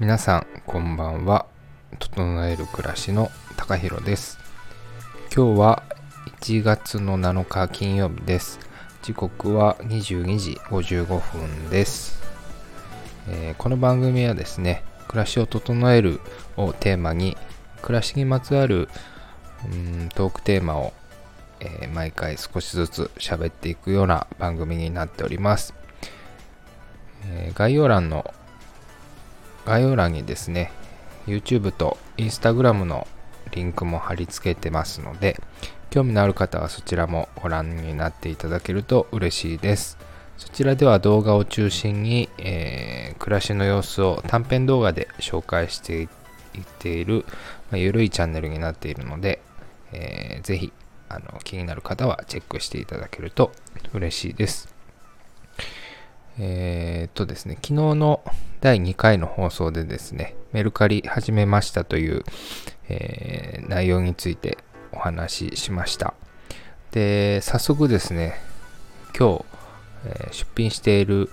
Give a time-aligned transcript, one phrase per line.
[0.00, 1.46] 皆さんこんばんは。
[1.98, 4.38] 整える暮らしの高弘です。
[5.34, 5.82] 今日は
[6.40, 8.58] 1月の7日金曜日です。
[9.02, 12.20] 時刻は22時55分です、
[13.28, 16.20] えー、この番組はですね暮らしを整える
[16.56, 17.36] をテーマに
[17.80, 18.88] 暮らしにまつわる
[19.72, 20.92] うんトークテーマを、
[21.60, 25.74] えー、毎回少しずつ喋っていくような番組になっております、
[27.26, 28.32] えー、概要欄の
[29.64, 30.70] 概要欄にですね
[31.26, 33.06] YouTube と Instagram の
[33.52, 35.40] リンクも貼り付けてますので
[35.90, 39.96] 興味のある方はそちらもご覧になっていただけると嬉しいです。
[40.36, 46.08] そちらでは動画を中心に、えー、暮らしの様子を短編動画で紹介していっ
[46.78, 47.24] ている、
[47.70, 49.40] まあ、ゆるいチャンネルになっているので、
[49.92, 50.72] えー、ぜひ
[51.08, 53.52] あの気になる方はチェックしていただけると
[53.92, 54.74] 嬉しいです。
[56.40, 58.22] えー、っとですね、昨日の
[58.60, 62.24] 第2回の放送でですね、メルカリ始めましたという、
[62.88, 64.58] えー、内容について
[64.92, 66.14] お話ししました。
[66.92, 68.40] で、早速ですね、
[69.18, 69.44] 今日、
[70.06, 71.30] えー、出品している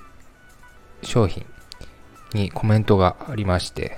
[1.03, 1.45] 商品
[2.33, 3.97] にコメントがありまして、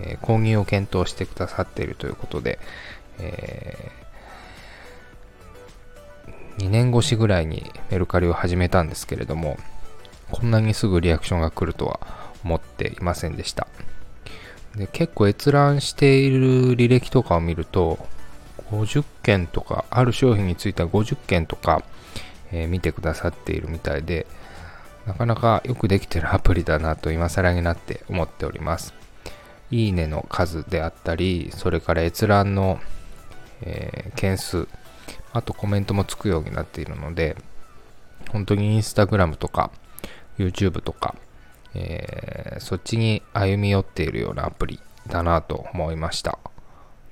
[0.00, 2.58] え、購入を検討してくださっているということで、
[3.18, 3.90] え、
[6.58, 9.58] 2年越しぐらいにメルカリを始めたんですけれども、
[10.30, 12.00] こんなにすぐリアクションが来るとは
[12.44, 13.66] 思っていませんでした。
[14.76, 17.98] で結構閲覧している履歴とかを見ると、
[18.70, 21.82] 50件とか、ある商品については50件とか、
[22.50, 24.26] えー、見てくださっているみたいで、
[25.06, 28.94] なかなかよくできてるアプリだなと今更になって思っております。
[29.70, 32.80] いいねの数であったり、それから閲覧の、
[33.62, 34.68] えー、件数、
[35.32, 37.36] あとコメントもつくようになっているので、
[38.30, 39.70] 本当にインスタグラムとか
[40.38, 41.14] YouTube とか、
[41.74, 46.38] えー、そっちに歩み寄っているようなアプリだなと思いました。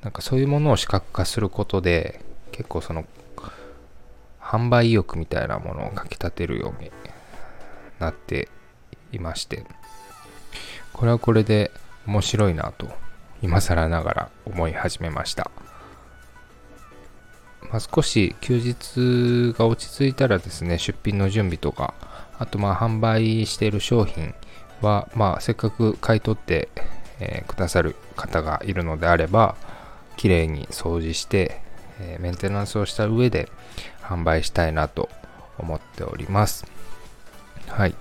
[0.03, 2.21] なんかそういうものを視覚化することで、
[2.53, 3.05] 結構その
[4.41, 6.91] 販売意欲みたいなものをかきたてるように
[7.99, 8.49] なって
[9.13, 9.65] いまして、
[10.93, 11.71] これはこれで
[12.07, 12.89] 面白いなと
[13.43, 15.51] 今更ながら思い始めました。
[17.71, 21.95] まあ、少し休日が落ち着いたらですね、出品の準備とか、
[22.39, 24.35] あとまあ販売している商品
[24.81, 26.69] は、まあせっかく買い取って、
[27.21, 29.57] えー、くださる方がいるのであれば、
[30.17, 31.61] 綺麗に掃除して、
[32.01, 33.49] えー、メンテナンスをした上で
[34.03, 35.09] 販売したいなと
[35.59, 36.67] 思っております。
[37.69, 37.95] はい。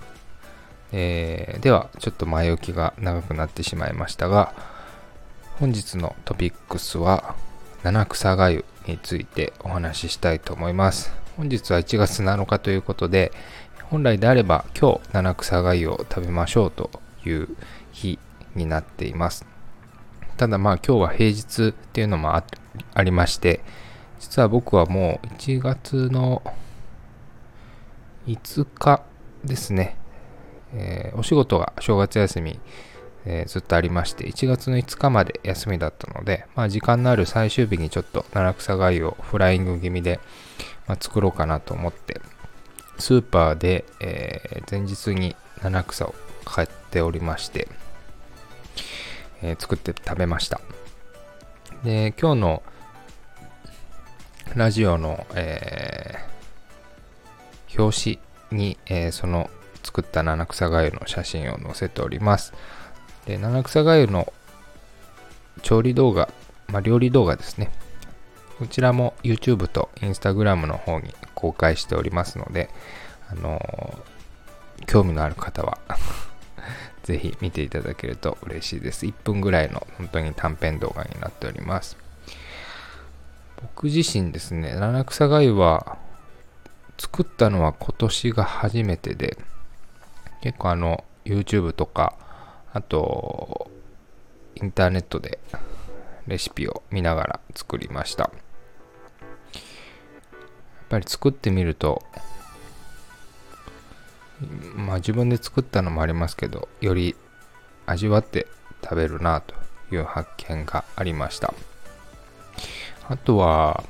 [0.91, 4.53] えー、ではちょっと前置きが長くなってしまいましたが
[5.59, 7.35] 本日のトピックスは
[7.83, 11.13] 七草がゆについてお話ししたいと思います。
[11.37, 13.31] 本日は1月7日ということで
[13.83, 15.73] 本来であれば今日七草がを
[16.09, 16.89] 食べましょうと
[17.25, 17.47] いう
[17.91, 18.19] 日
[18.55, 19.45] になっています。
[20.37, 22.43] ただまあ今日は平日っていうのもあ
[23.03, 23.61] りまして
[24.19, 26.41] 実は僕はもう1月の
[28.27, 29.03] 5日
[29.43, 29.95] ですね。
[30.73, 32.59] えー、お仕事が正月休み、
[33.25, 40.19] えー、ずっとありまして、1月の5日まで休みだったので、まあ、時間のある最終日にちょっと七草がゆをフライング気味で、
[40.87, 42.21] まあ、作ろうかなと思って、
[42.97, 46.15] スーパーで、えー、前日に七草を
[46.45, 47.67] 買っておりまして、
[49.41, 50.59] え作って食べました。
[51.83, 52.63] で、今日の
[54.55, 56.15] ラジオの、え
[57.77, 58.19] 表
[58.51, 59.49] 紙に、えその
[59.83, 62.53] 作った七草がゆの写真を載せております。
[63.29, 64.33] で七草がゆの
[65.61, 66.29] 調理動画、
[66.67, 67.69] まあ、料理動画ですね。
[68.57, 72.71] こちらも YouTube と Instagram の方に公開しておりますので、
[73.29, 75.77] あのー、興味のある方は
[77.03, 79.05] ぜひ見ていただけると嬉しいです。
[79.05, 81.97] 1分ぐらいの本当に短編動画になっております。
[83.61, 85.99] 僕自身ですね、七草がゆは
[86.97, 89.37] 作ったのは今年が初めてで、
[90.41, 92.15] 結構あの YouTube とか
[92.73, 93.69] あと
[94.55, 95.39] インターネットで
[96.27, 98.23] レシピを見ながら作りました。
[98.23, 99.61] やっ
[100.89, 102.03] ぱり作ってみると
[104.75, 107.15] まあ自分で作ったのもありますけどより
[107.85, 108.47] 味わって
[108.83, 109.53] 食べるなと
[109.91, 111.53] いう発見がありました。
[113.07, 113.83] あとは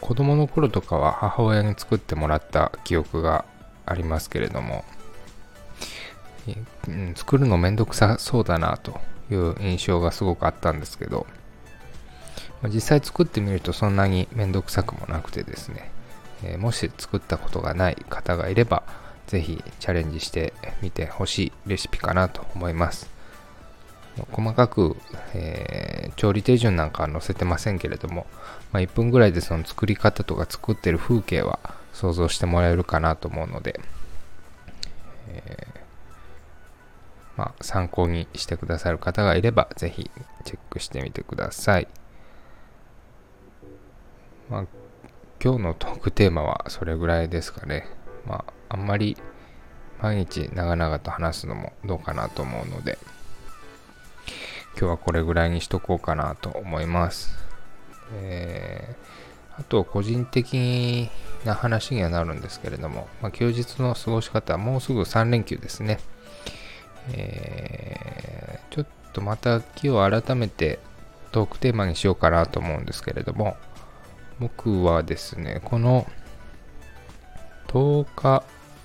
[0.00, 3.44] 子供の頃とかは母親に作ってもらった記憶が
[3.84, 4.84] ありますけれども
[6.88, 9.00] うん、作るのめんどくさそうだなと
[9.30, 11.26] いう印象がすごくあったんですけど、
[12.62, 15.90] まあ、実際作ってみるとそんなにめんどくさくもなくてですね、
[16.42, 18.82] え、もし作ったことがない方がいれば、
[19.26, 20.52] ぜひチャレンジして
[20.82, 23.08] みてほしいレシピかなと思います。
[24.32, 24.96] 細かく、
[25.34, 28.26] えー、調理手順なんかは載せてませんけれども、
[28.72, 31.58] まあ、1分ぐらいでその作り方とか作ってる風景は
[31.92, 33.80] 想像してもらえるかなと思うので、
[35.28, 35.79] えー、
[37.40, 40.10] まあ、参考にしてくださる方がいればぜひ
[40.44, 41.88] チェックしてみてください。
[44.50, 44.66] まあ、
[45.42, 47.88] 今日のトークテーマはそれぐらいですかね。
[48.26, 49.16] まあ、あんまり
[50.02, 52.98] 毎日長々と話すのもどうかなと思うので、
[54.78, 57.34] 今日はこれぐらいにしとこうかなと思います。
[58.16, 61.08] えー、あと、個人的
[61.46, 66.00] な話にはなるんですけれども、まあ、休日の過ごし方はもうすぐ3連休ですね。
[67.12, 70.78] えー、ちょっとまた今日改めて
[71.32, 73.56] トークテーマにしようかなと思うんですけれども、
[74.38, 76.06] 僕はですね、この
[77.68, 78.42] 10日、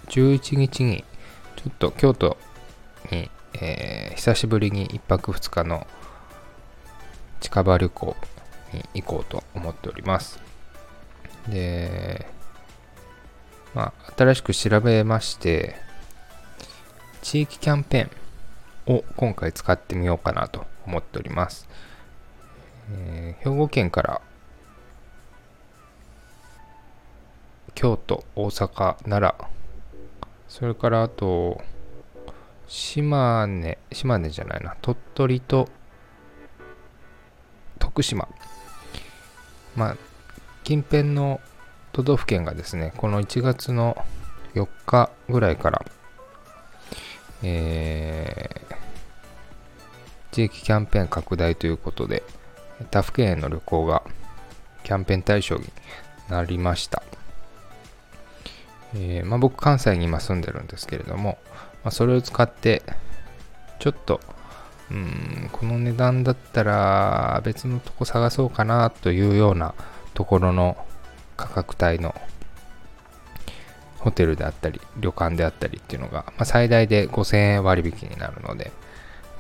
[0.08, 1.04] 11日に、
[1.56, 2.38] ちょっと京都
[3.12, 3.30] に
[3.62, 5.88] えー、久しぶりに1泊2日の
[7.40, 8.16] 近場旅行
[8.94, 10.40] に行こうと思っております。
[11.48, 12.26] で、
[13.74, 15.76] まあ、新しく調べまして、
[17.26, 21.68] 地域キャンペーンを今回使ってみようかなと思っております。
[22.92, 24.22] えー、兵庫県から
[27.74, 29.48] 京都、大阪、奈良、
[30.48, 31.64] それからあと、
[32.68, 35.68] 島根、島根じゃないな、鳥取と
[37.80, 38.28] 徳島。
[39.76, 39.98] まあ、
[40.64, 41.42] 近辺の
[41.92, 43.98] 都道府県がですね、この1月の
[44.54, 45.84] 4日ぐらいから、
[47.48, 48.76] えー、
[50.32, 52.24] 地域キャンペーン拡大ということで、
[52.90, 54.02] 他府県への旅行が
[54.84, 55.66] キャンペーン対象に
[56.28, 57.04] なりました。
[58.96, 61.38] えーまあ、僕、関西に今住んでるんですけれども、
[61.84, 62.82] まあ、それを使って、
[63.78, 64.20] ちょっと、
[64.90, 69.76] うん、この値段だったら別のとこ探そうかなというような
[70.16, 70.78] ところの
[71.38, 72.16] 価格帯の
[74.06, 78.72] ホテルであったり、旅館であったりっていうのが、まあ、最大で5000円割引になるので、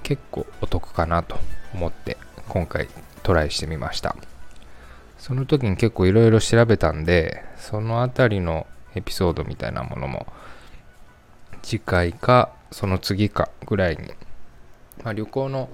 [0.01, 1.37] 結構お得かなと
[1.75, 2.17] 思って
[2.49, 2.87] 今回
[3.21, 4.15] トライしてみました。
[5.19, 8.65] その時に結構いろいろ調べたんで、そのあたりの
[8.95, 10.25] エピソードみたいなものも
[11.61, 14.07] 次回かその次かぐらいに、
[15.03, 15.69] まあ、旅行の、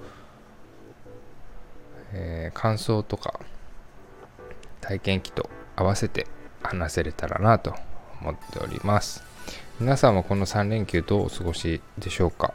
[2.11, 3.39] えー、感想とか
[4.81, 6.27] 体験記と合わせて
[6.61, 7.73] 話せれたらなと
[8.21, 9.23] 思っております。
[9.79, 12.53] 皆さんはこの3連休どうお過ごしでしょうか、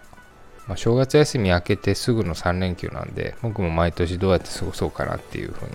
[0.69, 5.73] まあ、正月休み明けてすぐの3連休なんで僕も毎年どうやって過ごそうかなっていうふうに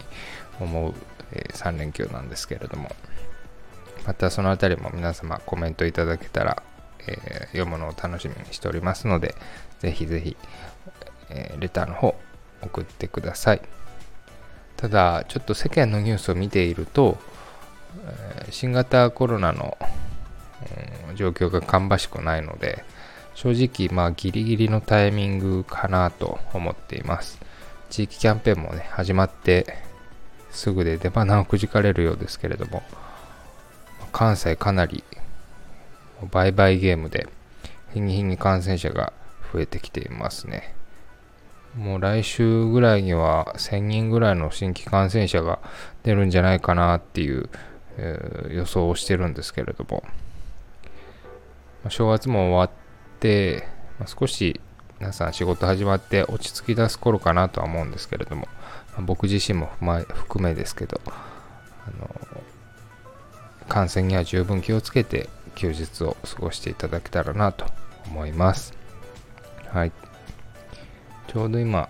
[0.62, 0.94] 思う、
[1.34, 2.90] えー、3連休なんですけれども。
[4.08, 6.64] またそのあたりも皆様コメントいただけたら
[7.08, 9.36] えー、読むのを楽しみにしておりますので、
[9.80, 10.38] ぜひぜひ、
[11.30, 12.16] えー、レターの方
[12.62, 13.62] 送ってください。
[14.78, 17.18] ただ、ちょっと世間のニュースを見ていると、
[18.50, 19.78] 新型コロナの、
[21.16, 22.86] 状況が芳しくないので、
[23.34, 27.40] 正直、まあ、ギリギリのタイミングかなと思っています。
[27.90, 29.78] 地域キャンペーンもね、始まって
[30.52, 32.84] すぐで出花をくじかれるようですけれども、
[34.12, 35.04] 関西かなり
[36.32, 37.28] 売買ゲームで
[37.94, 39.14] 日に日に感染者が
[39.54, 40.76] 増えてきていますね。
[41.76, 45.60] もう来週ぐらいには1000人ぐらいの新規感染者が
[46.04, 47.50] 出るんじゃないかなっていう、
[47.98, 50.04] え、予想をしてるんですけれども、
[51.84, 53.68] まあ、正月も終わって、
[54.00, 54.60] まあ、少し
[55.00, 58.48] 皆さん仕事始まって落ち着き出す頃かなとは思うんですけれども、
[58.94, 59.72] まあ、僕自身も
[60.10, 62.16] 含めですけど、あの
[63.68, 67.66] 感染には十分気をつけて休日を過ごしていただけたらなと
[68.06, 68.74] 思います。
[69.70, 69.92] はい。
[71.28, 71.90] ちょうど今、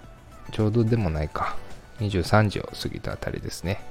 [0.52, 1.58] ちょうどでもないか、
[2.00, 3.84] 23時を過ぎたあたりですね。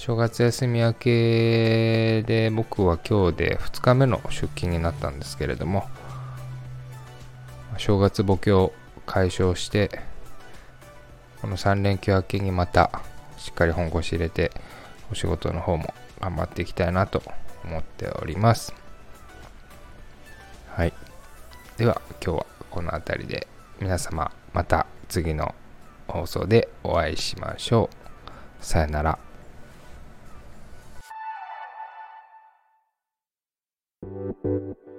[0.00, 5.86] 正月休み明けで僕は今日で2日目の出勤になったんですけれども、
[7.76, 8.72] 正月墓標
[9.04, 10.00] 解消して、
[11.42, 13.02] この3連休明けにまた
[13.36, 14.52] しっかり本腰入れて、
[15.12, 17.22] お仕事の方も頑張っていきたいなと
[17.62, 18.72] 思っております。
[20.70, 20.94] はい。
[21.76, 23.46] では今日はこの辺りで
[23.78, 25.54] 皆様また次の
[26.08, 28.64] 放送でお会いしましょう。
[28.64, 29.29] さよなら。
[34.02, 34.89] Thank you.